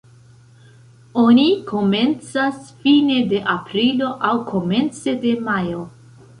[1.23, 5.89] Oni komencas fine de aprilo aŭ komence de majo.